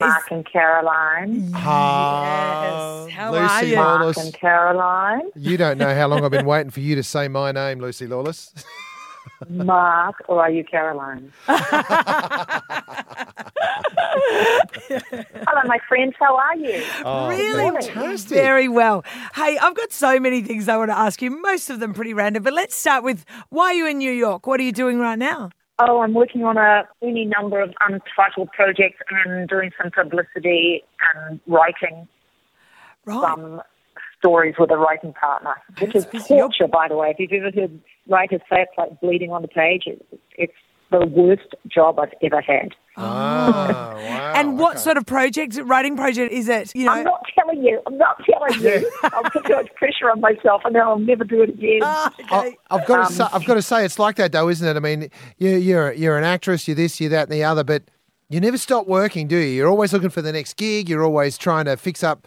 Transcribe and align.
Mark 0.00 0.30
and 0.30 0.44
Caroline. 0.50 1.50
Ah, 1.54 3.04
Yes. 3.06 3.12
How 3.14 3.32
Lucy 3.32 3.44
are 3.44 3.64
you? 3.64 3.76
Mark 3.76 4.16
and 4.18 4.34
Caroline. 4.34 5.22
You 5.34 5.56
don't 5.56 5.78
know 5.78 5.94
how 5.94 6.06
long 6.06 6.22
I've 6.24 6.30
been 6.30 6.44
waiting 6.54 6.70
for 6.70 6.80
you 6.80 6.94
to 6.96 7.02
say 7.02 7.28
my 7.28 7.50
name, 7.52 7.78
Lucy 7.80 8.06
Lawless. 8.06 8.52
Mark, 9.48 10.16
or 10.28 10.42
are 10.42 10.50
you 10.50 10.64
Caroline? 10.64 11.32
Hello, 11.46 11.62
my 15.64 15.78
friends. 15.88 16.14
How 16.18 16.36
are 16.36 16.56
you? 16.56 16.82
Oh, 17.04 17.28
Really? 17.28 17.70
fantastic. 17.86 18.36
Very 18.36 18.68
well. 18.68 19.02
Hey, 19.34 19.56
I've 19.58 19.74
got 19.74 19.92
so 19.92 20.20
many 20.20 20.42
things 20.42 20.68
I 20.68 20.76
want 20.76 20.90
to 20.90 20.98
ask 20.98 21.20
you, 21.22 21.30
most 21.42 21.70
of 21.70 21.80
them 21.80 21.94
pretty 21.94 22.12
random, 22.14 22.42
but 22.42 22.52
let's 22.52 22.74
start 22.76 23.02
with 23.02 23.24
why 23.48 23.66
are 23.68 23.74
you 23.74 23.86
in 23.88 23.98
New 23.98 24.12
York? 24.12 24.46
What 24.46 24.60
are 24.60 24.62
you 24.64 24.72
doing 24.72 24.98
right 24.98 25.18
now? 25.18 25.50
Oh, 25.78 26.00
I'm 26.00 26.14
working 26.14 26.44
on 26.44 26.56
a 26.56 26.84
any 27.02 27.24
number 27.26 27.60
of 27.60 27.74
untitled 27.86 28.50
projects 28.52 28.98
and 29.10 29.48
doing 29.48 29.70
some 29.80 29.90
publicity 29.90 30.82
and 31.14 31.40
writing 31.46 32.08
Right. 33.04 33.20
some 33.20 33.62
stories 34.18 34.56
with 34.58 34.70
a 34.72 34.76
writing 34.76 35.12
partner, 35.12 35.54
which 35.78 35.94
is 35.94 36.06
That's 36.06 36.26
torture, 36.26 36.66
by 36.66 36.88
the 36.88 36.96
way. 36.96 37.14
If 37.16 37.30
you've 37.30 37.44
ever 37.44 37.54
heard 37.54 37.80
writers 38.08 38.40
say 38.50 38.62
it's 38.62 38.72
like 38.76 39.00
bleeding 39.00 39.30
on 39.30 39.42
the 39.42 39.48
page, 39.48 39.84
it's, 39.86 40.02
it's 40.36 40.52
the 40.90 41.04
worst 41.06 41.54
job 41.68 41.98
I've 41.98 42.12
ever 42.22 42.40
had. 42.40 42.70
Ah, 42.96 43.92
wow. 43.94 44.32
and 44.36 44.58
what 44.58 44.72
okay. 44.76 44.78
sort 44.80 44.96
of 44.96 45.04
project, 45.06 45.58
writing 45.64 45.96
project 45.96 46.32
is 46.32 46.48
it? 46.48 46.74
You 46.74 46.86
know, 46.86 46.92
I'm 46.92 47.04
not 47.04 47.22
telling 47.38 47.62
you. 47.62 47.80
I'm 47.86 47.98
not 47.98 48.16
telling 48.24 48.60
you. 48.62 48.90
I'll 49.02 49.22
put 49.24 49.44
too 49.44 49.54
much 49.54 49.74
pressure 49.74 50.10
on 50.10 50.20
myself, 50.20 50.62
and 50.64 50.74
then 50.74 50.82
I'll 50.82 50.98
never 50.98 51.24
do 51.24 51.42
it 51.42 51.50
again. 51.50 51.80
Ah, 51.82 52.12
I, 52.30 52.38
okay. 52.38 52.56
I've 52.70 52.86
got 52.86 52.96
to 52.96 53.02
Um, 53.02 53.12
say, 53.12 53.24
I've 53.32 53.44
got 53.44 53.54
to 53.54 53.62
say, 53.62 53.84
it's 53.84 53.98
like 53.98 54.16
that 54.16 54.32
though, 54.32 54.48
isn't 54.48 54.66
it? 54.66 54.76
I 54.76 54.80
mean, 54.80 55.10
you, 55.38 55.50
you're 55.56 55.92
you're 55.92 56.16
an 56.18 56.24
actress, 56.24 56.66
you're 56.66 56.74
this, 56.74 57.00
you're 57.00 57.10
that, 57.10 57.24
and 57.24 57.32
the 57.32 57.44
other, 57.44 57.64
but 57.64 57.82
you 58.28 58.40
never 58.40 58.58
stop 58.58 58.86
working, 58.86 59.28
do 59.28 59.36
you? 59.36 59.48
You're 59.48 59.68
always 59.68 59.92
looking 59.92 60.10
for 60.10 60.22
the 60.22 60.32
next 60.32 60.56
gig. 60.56 60.88
You're 60.88 61.04
always 61.04 61.36
trying 61.38 61.66
to 61.66 61.76
fix 61.76 62.02
up 62.02 62.26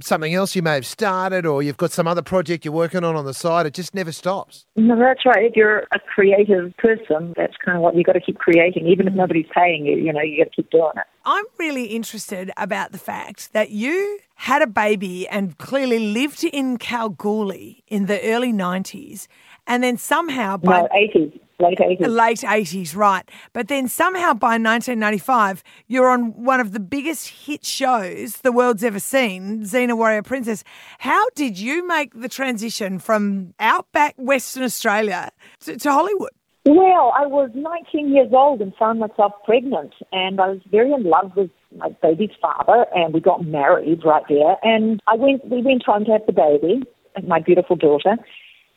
something 0.00 0.32
else 0.34 0.54
you 0.54 0.62
may 0.62 0.74
have 0.74 0.86
started, 0.86 1.44
or 1.46 1.62
you've 1.62 1.76
got 1.76 1.90
some 1.90 2.06
other 2.06 2.22
project 2.22 2.64
you're 2.64 2.72
working 2.72 3.04
on 3.04 3.16
on 3.16 3.24
the 3.24 3.34
side. 3.34 3.66
It 3.66 3.74
just 3.74 3.94
never 3.94 4.12
stops. 4.12 4.66
No, 4.76 4.98
that's 4.98 5.24
right. 5.26 5.44
If 5.44 5.56
you're 5.56 5.86
a 5.92 5.98
creative 6.14 6.76
person, 6.76 7.34
that's 7.36 7.54
kind 7.64 7.76
of 7.76 7.82
what 7.82 7.96
you've 7.96 8.06
got 8.06 8.12
to 8.12 8.20
keep 8.20 8.38
creating, 8.38 8.86
even 8.86 9.08
if 9.08 9.14
nobody's 9.14 9.46
paying 9.54 9.86
you. 9.86 9.96
You 9.96 10.12
know, 10.12 10.20
you 10.20 10.44
got 10.44 10.52
to 10.52 10.56
keep 10.56 10.70
doing 10.70 10.92
it. 10.96 11.04
I'm 11.24 11.44
really 11.58 11.86
interested 11.86 12.50
about 12.56 12.92
the 12.92 12.98
fact 12.98 13.52
that 13.52 13.70
you 13.70 14.18
had 14.34 14.62
a 14.62 14.66
baby 14.66 15.28
and 15.28 15.56
clearly 15.58 15.98
lived 15.98 16.42
in 16.44 16.76
Kalgoorlie 16.76 17.84
in 17.88 18.06
the 18.06 18.20
early 18.22 18.52
90s, 18.52 19.28
and 19.66 19.84
then 19.84 19.96
somehow 19.96 20.56
by 20.56 20.80
No, 20.80 20.88
80s, 20.88 21.38
late 21.62 21.78
80s. 21.78 22.06
late 22.08 22.38
80s, 22.38 22.96
right. 22.96 23.28
But 23.52 23.68
then 23.68 23.88
somehow 23.88 24.34
by 24.34 24.58
1995, 24.58 25.62
you're 25.86 26.08
on 26.08 26.32
one 26.44 26.60
of 26.60 26.72
the 26.72 26.80
biggest 26.80 27.28
hit 27.28 27.64
shows 27.64 28.38
the 28.38 28.52
world's 28.52 28.84
ever 28.84 28.98
seen, 28.98 29.62
Xena 29.62 29.96
Warrior 29.96 30.22
Princess. 30.22 30.64
How 30.98 31.28
did 31.34 31.58
you 31.58 31.86
make 31.86 32.12
the 32.14 32.28
transition 32.28 32.98
from 32.98 33.54
outback 33.60 34.14
Western 34.16 34.64
Australia 34.64 35.30
to, 35.60 35.78
to 35.78 35.92
Hollywood? 35.92 36.30
Well, 36.64 37.12
I 37.18 37.26
was 37.26 37.50
19 37.54 38.14
years 38.14 38.28
old 38.32 38.60
and 38.60 38.72
found 38.76 39.00
myself 39.00 39.32
pregnant, 39.44 39.94
and 40.12 40.40
I 40.40 40.48
was 40.48 40.60
very 40.70 40.92
in 40.92 41.02
love 41.02 41.32
with 41.36 41.50
my 41.76 41.88
baby's 42.02 42.30
father, 42.40 42.86
and 42.94 43.12
we 43.12 43.20
got 43.20 43.44
married 43.44 44.02
right 44.04 44.22
there. 44.28 44.56
And 44.62 45.00
I 45.08 45.16
went, 45.16 45.48
we 45.48 45.60
went 45.60 45.82
home 45.84 46.04
to 46.04 46.12
have 46.12 46.26
the 46.26 46.32
baby, 46.32 46.82
my 47.26 47.40
beautiful 47.40 47.74
daughter, 47.74 48.16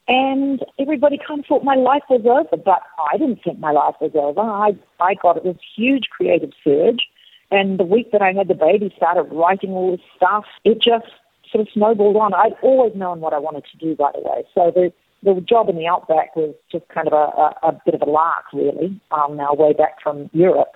and 0.07 0.63
everybody 0.79 1.17
kind 1.17 1.39
of 1.39 1.45
thought 1.45 1.63
my 1.63 1.75
life 1.75 2.03
was 2.09 2.21
over, 2.25 2.61
but 2.63 2.81
I 3.11 3.17
didn't 3.17 3.43
think 3.43 3.59
my 3.59 3.71
life 3.71 3.95
was 3.99 4.11
over. 4.13 4.41
I, 4.41 4.77
I 4.99 5.15
got 5.15 5.43
this 5.43 5.57
huge 5.75 6.09
creative 6.15 6.51
surge, 6.63 7.07
and 7.51 7.79
the 7.79 7.85
week 7.85 8.11
that 8.11 8.21
I 8.21 8.33
had 8.33 8.47
the 8.47 8.55
baby, 8.55 8.93
started 8.95 9.23
writing 9.31 9.71
all 9.71 9.91
this 9.91 10.05
stuff. 10.15 10.45
It 10.63 10.75
just 10.81 11.07
sort 11.51 11.61
of 11.61 11.73
snowballed 11.73 12.17
on. 12.17 12.33
I'd 12.33 12.55
always 12.61 12.95
known 12.95 13.19
what 13.19 13.33
I 13.33 13.39
wanted 13.39 13.65
to 13.71 13.77
do, 13.77 13.95
by 13.95 14.11
the 14.13 14.21
way. 14.21 14.43
So 14.53 14.71
the 14.73 14.91
the 15.23 15.41
job 15.41 15.69
in 15.69 15.75
the 15.75 15.87
outback 15.87 16.35
was 16.35 16.53
just 16.71 16.87
kind 16.89 17.07
of 17.07 17.13
a, 17.13 17.15
a, 17.15 17.69
a 17.69 17.81
bit 17.83 17.95
of 17.95 18.01
a 18.01 18.09
lark, 18.09 18.45
really, 18.53 18.99
on 19.09 19.39
our 19.39 19.55
way 19.55 19.73
back 19.73 20.01
from 20.03 20.29
Europe, 20.33 20.73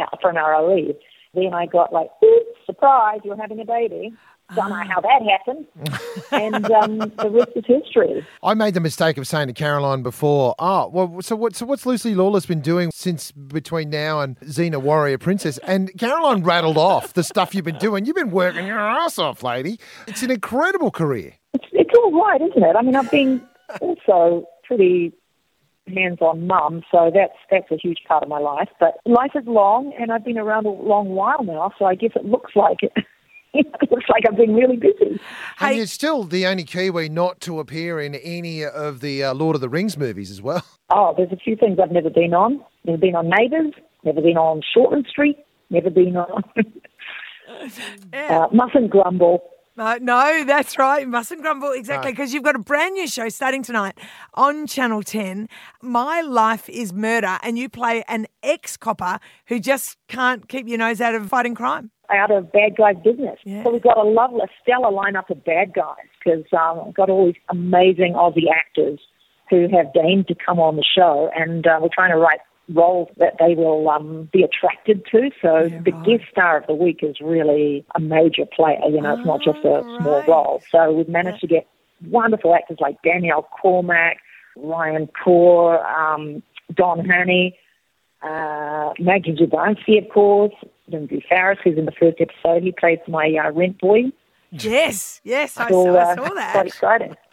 uh, 0.00 0.16
from 0.20 0.36
our 0.36 0.74
leave. 0.74 0.96
Then 1.34 1.54
I 1.54 1.66
got 1.66 1.92
like, 1.92 2.10
surprise, 2.82 3.20
you're 3.24 3.36
having 3.36 3.60
a 3.60 3.64
baby. 3.64 4.12
Don't 4.54 4.68
know 4.68 4.74
how 4.74 5.00
that 5.00 5.22
happened. 5.22 5.66
and 6.32 6.70
um, 6.72 6.98
the 6.98 7.30
rest 7.30 7.52
is 7.56 7.64
history. 7.66 8.26
I 8.42 8.52
made 8.54 8.74
the 8.74 8.80
mistake 8.80 9.16
of 9.16 9.26
saying 9.26 9.46
to 9.46 9.54
Caroline 9.54 10.02
before, 10.02 10.54
oh, 10.58 10.88
well, 10.88 11.22
so 11.22 11.36
what? 11.36 11.56
So 11.56 11.64
what's 11.64 11.86
Lucy 11.86 12.14
Lawless 12.14 12.44
been 12.44 12.60
doing 12.60 12.90
since 12.92 13.32
between 13.32 13.88
now 13.88 14.20
and 14.20 14.38
Xena 14.40 14.82
Warrior 14.82 15.16
Princess? 15.16 15.58
And 15.58 15.96
Caroline 15.98 16.42
rattled 16.42 16.76
off 16.76 17.14
the 17.14 17.24
stuff 17.24 17.54
you've 17.54 17.64
been 17.64 17.78
doing. 17.78 18.04
You've 18.04 18.16
been 18.16 18.30
working 18.30 18.66
your 18.66 18.78
ass 18.78 19.18
off, 19.18 19.42
lady. 19.42 19.78
It's 20.06 20.22
an 20.22 20.30
incredible 20.30 20.90
career. 20.90 21.34
It's, 21.54 21.64
it's 21.72 21.90
all 21.96 22.12
right, 22.12 22.40
isn't 22.42 22.62
it? 22.62 22.76
I 22.76 22.82
mean, 22.82 22.96
I've 22.96 23.10
been 23.10 23.40
also 23.80 24.44
pretty 24.64 25.12
hands-on 25.88 26.46
mum, 26.46 26.82
so 26.90 27.10
that's 27.12 27.32
that's 27.50 27.70
a 27.70 27.76
huge 27.76 27.98
part 28.06 28.22
of 28.22 28.28
my 28.28 28.38
life. 28.38 28.68
But 28.78 28.94
life 29.06 29.32
is 29.34 29.44
long, 29.46 29.92
and 29.98 30.12
I've 30.12 30.24
been 30.24 30.38
around 30.38 30.66
a 30.66 30.70
long 30.70 31.10
while 31.10 31.42
now, 31.42 31.72
so 31.78 31.84
I 31.84 31.94
guess 31.94 32.12
it 32.14 32.24
looks 32.24 32.52
like 32.54 32.78
it. 32.82 32.92
it 33.54 33.66
looks 33.90 34.06
like 34.08 34.22
I've 34.28 34.36
been 34.36 34.54
really 34.54 34.76
busy. 34.76 35.10
And 35.10 35.20
Hey- 35.58 35.76
you're 35.76 35.86
still 35.86 36.24
the 36.24 36.46
only 36.46 36.64
Kiwi 36.64 37.08
not 37.08 37.40
to 37.42 37.60
appear 37.60 38.00
in 38.00 38.14
any 38.14 38.64
of 38.64 39.00
the 39.00 39.24
uh, 39.24 39.34
Lord 39.34 39.54
of 39.54 39.60
the 39.60 39.68
Rings 39.68 39.96
movies 39.98 40.30
as 40.30 40.40
well. 40.42 40.64
Oh, 40.94 41.14
there's 41.16 41.32
a 41.32 41.36
few 41.36 41.56
things 41.56 41.78
I've 41.82 41.90
never 41.90 42.10
been 42.10 42.34
on. 42.34 42.62
Never 42.84 42.98
been 42.98 43.14
on 43.14 43.30
Neighbours. 43.30 43.72
Never 44.04 44.20
been 44.20 44.36
on 44.36 44.60
Shortland 44.76 45.06
Street. 45.06 45.38
Never 45.70 45.88
been 45.88 46.18
on. 46.18 46.44
uh, 48.12 48.48
mustn't 48.52 48.90
grumble. 48.90 49.42
Uh, 49.76 49.98
no, 50.02 50.44
that's 50.44 50.78
right. 50.78 51.02
You 51.02 51.08
Mustn't 51.08 51.40
grumble. 51.40 51.72
Exactly. 51.72 52.10
No. 52.10 52.12
Because 52.12 52.34
you've 52.34 52.42
got 52.42 52.56
a 52.56 52.60
brand 52.60 52.94
new 52.94 53.06
show 53.06 53.28
starting 53.28 53.62
tonight 53.62 53.98
on 54.34 54.66
Channel 54.66 55.02
10. 55.02 55.48
My 55.80 56.20
Life 56.20 56.68
is 56.68 56.92
Murder. 56.92 57.38
And 57.42 57.58
you 57.58 57.68
play 57.68 58.04
an 58.08 58.26
ex 58.42 58.76
copper 58.76 59.18
who 59.46 59.58
just 59.58 59.96
can't 60.08 60.48
keep 60.48 60.68
your 60.68 60.78
nose 60.78 61.00
out 61.00 61.14
of 61.14 61.26
fighting 61.28 61.54
crime. 61.54 61.90
out 62.10 62.30
of 62.30 62.52
bad 62.52 62.76
guys 62.76 62.96
business. 63.02 63.38
Yeah. 63.44 63.64
So 63.64 63.70
we've 63.70 63.82
got 63.82 63.96
a 63.96 64.02
lovely, 64.02 64.40
a 64.40 64.48
stellar 64.62 64.90
lineup 64.90 65.30
of 65.30 65.42
bad 65.44 65.72
guys 65.72 66.06
because 66.22 66.44
um, 66.52 66.84
we've 66.86 66.94
got 66.94 67.08
all 67.08 67.26
these 67.26 67.40
amazing 67.50 68.12
Aussie 68.14 68.50
actors 68.54 69.00
who 69.48 69.68
have 69.74 69.92
deigned 69.94 70.28
to 70.28 70.34
come 70.34 70.58
on 70.58 70.76
the 70.76 70.84
show, 70.96 71.30
and 71.36 71.66
uh, 71.66 71.78
we're 71.80 71.88
trying 71.94 72.10
to 72.10 72.16
write 72.16 72.40
roles 72.68 73.08
that 73.18 73.34
they 73.38 73.54
will 73.54 73.88
um, 73.90 74.28
be 74.32 74.42
attracted 74.42 75.04
to. 75.12 75.30
So 75.40 75.64
Yeah, 75.70 75.80
the 75.84 75.92
right. 75.92 76.04
guest 76.04 76.24
star 76.30 76.58
of 76.58 76.66
the 76.66 76.74
week 76.74 77.00
is 77.02 77.16
really 77.20 77.84
a 77.94 78.00
major 78.00 78.44
player. 78.46 78.78
You 78.88 79.00
know, 79.02 79.14
it's 79.14 79.24
not 79.24 79.42
just 79.42 79.64
a 79.64 79.68
Oh, 79.68 79.84
small 79.98 80.24
role. 80.26 80.62
So 80.70 80.92
we've 80.92 81.08
managed 81.08 81.40
to 81.40 81.46
get 81.46 81.66
wonderful 82.06 82.54
actors 82.54 82.78
like 82.80 82.96
Danielle 83.02 83.48
Cormack, 83.60 84.18
Ryan 84.56 85.08
Corr, 85.24 85.84
um, 85.84 86.42
Don 86.74 87.04
Hany, 87.04 87.58
uh, 88.22 88.92
Maggie 88.98 89.34
Jabansi, 89.34 90.02
of 90.04 90.08
course, 90.12 90.54
Lindsay 90.88 91.24
Farris, 91.28 91.58
who's 91.64 91.76
in 91.78 91.86
the 91.86 91.92
first 91.92 92.18
episode. 92.20 92.62
He 92.62 92.72
plays 92.72 92.98
my 93.08 93.34
uh, 93.44 93.50
rent 93.52 93.78
boy. 93.80 94.04
Yes, 94.52 95.20
yes, 95.24 95.56
I, 95.56 95.68
So, 95.70 95.84
saw, 95.84 95.96
I 95.96 96.02
uh, 96.02 96.14
saw 96.14 96.22
Quite 96.22 96.34
that. 96.36 96.66
exciting. 96.66 97.16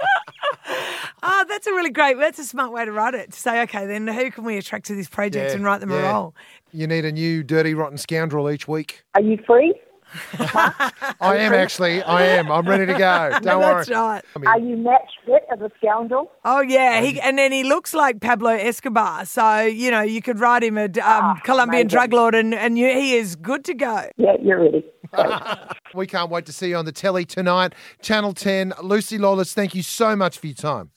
Oh, 1.22 1.46
that's 1.50 1.68
a 1.68 1.72
really 1.72 1.90
great, 1.90 2.18
that's 2.18 2.40
a 2.40 2.44
smart 2.46 2.72
way 2.72 2.85
to 2.85 2.91
write 2.91 3.13
it. 3.13 3.31
To 3.34 3.40
say, 3.40 3.62
okay, 3.63 3.85
then 3.85 4.07
who 4.07 4.31
can 4.31 4.46
we 4.46 4.56
attract 4.57 4.85
to 4.85 4.96
this 4.96 5.09
project 5.09 5.50
Yeah, 5.50 5.56
and 5.56 5.63
write 5.66 5.81
them 5.81 5.91
a 5.91 6.02
role? 6.02 6.34
You 6.72 6.88
need 6.88 7.03
a 7.06 7.12
new 7.12 7.44
dirty, 7.44 7.74
rotten 7.74 7.97
scoundrel 7.97 8.50
each 8.50 8.68
week. 8.68 9.03
Are 9.16 9.22
you 9.22 9.38
free? 9.46 9.74
I 10.40 11.38
am 11.38 11.53
actually. 11.53 12.02
I 12.03 12.24
am. 12.24 12.50
I'm 12.52 12.68
ready 12.68 12.85
to 12.85 12.97
go. 12.97 13.38
Don't 13.41 13.59
worry. 13.59 13.75
That's 13.75 13.90
right. 13.90 14.24
I 14.35 14.40
mean, 14.40 14.47
Are 14.47 14.59
you 14.59 14.78
match 14.78 15.09
fit 15.25 15.44
as 15.52 15.59
a 15.59 15.69
scoundrel? 15.78 16.31
Oh 16.46 16.62
yeah, 16.62 17.02
he, 17.02 17.19
and 17.19 17.38
then 17.38 17.52
he 17.52 17.63
looks 17.63 17.94
like 17.94 18.19
Pablo 18.22 18.52
Escobar, 18.52 19.25
so 19.25 19.62
you 19.62 19.91
know 19.91 20.02
you 20.02 20.22
could 20.22 20.40
write 20.40 20.63
him 20.63 20.78
a 20.78 20.85
um, 20.85 20.91
Ah, 21.00 21.40
Colombian 21.44 21.81
amazing. 21.81 21.88
drug 21.90 22.13
lord, 22.13 22.34
and 22.34 22.56
and 22.56 22.78
you, 22.79 22.88
he 22.88 23.16
is 23.16 23.35
good 23.35 23.66
to 23.66 23.74
go. 23.74 24.06
Yeah, 24.18 24.34
you're 24.41 24.61
ready. 24.61 24.84
we 25.94 26.08
can't 26.08 26.29
wait 26.29 26.46
to 26.46 26.53
see 26.53 26.70
you 26.70 26.76
on 26.78 26.85
the 26.85 26.91
telly 26.91 27.26
tonight. 27.26 27.73
Channel 28.02 28.34
10. 28.34 28.73
Lucy 28.82 29.17
Lawless, 29.17 29.53
thank 29.53 29.76
you 29.76 29.84
so 29.84 30.16
much 30.16 30.38
for 30.38 30.47
your 30.47 30.56
time. 30.56 30.91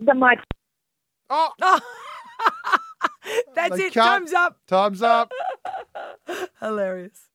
The 0.00 0.14
mic. 0.14 0.38
Oh, 1.30 1.50
That's 3.54 3.76
they 3.76 3.84
it. 3.84 3.94
cut. 3.94 4.04
Time's 4.04 4.32
up. 4.32 4.58
Time's 4.66 5.02
up. 5.02 5.32
Hilarious. 6.60 7.28